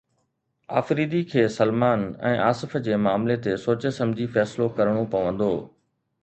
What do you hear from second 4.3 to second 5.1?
فيصلو ڪرڻو